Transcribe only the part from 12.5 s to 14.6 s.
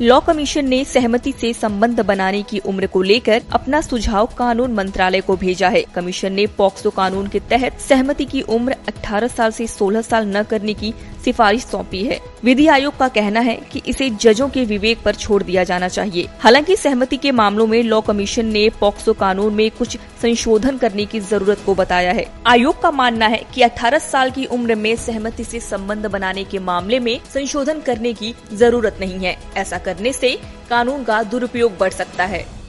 आयोग का कहना है कि इसे जजों